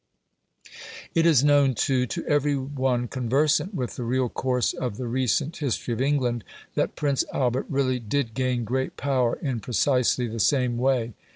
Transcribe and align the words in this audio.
It 1.13 1.27
is 1.27 1.43
known, 1.43 1.75
too, 1.75 2.07
to 2.07 2.25
every 2.25 2.57
one 2.57 3.07
conversant 3.07 3.75
with 3.75 3.97
the 3.97 4.03
real 4.03 4.29
course 4.29 4.73
of 4.73 4.97
the 4.97 5.05
recent 5.05 5.57
history 5.57 5.93
of 5.93 6.01
England, 6.01 6.43
that 6.73 6.95
Prince 6.95 7.23
Albert 7.31 7.67
really 7.69 7.99
did 7.99 8.33
gain 8.33 8.63
great 8.63 8.97
power 8.97 9.37
in 9.43 9.59
precisely 9.59 10.27
the 10.27 10.39
same 10.39 10.79
way. 10.79 11.13